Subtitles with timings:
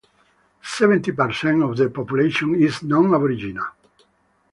[0.63, 3.67] Seventy percent of the population is non-aboriginal.